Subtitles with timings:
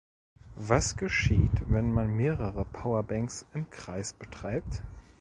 [0.55, 4.81] Was geschieht, wenn man mehrere Powerbanks im Kreis betreibt?